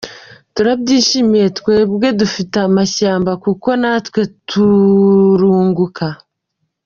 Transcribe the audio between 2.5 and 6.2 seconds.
amashamba kuko natwe turunguka.